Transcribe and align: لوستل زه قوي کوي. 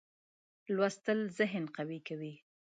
لوستل 0.75 1.19
زه 1.37 1.45
قوي 1.75 1.99
کوي. 2.07 2.33